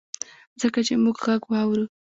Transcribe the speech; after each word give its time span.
ځکه 0.61 0.79
چي 0.87 0.93
مونږ 1.03 1.17
ږغ 1.25 1.41
واورو 1.51 1.85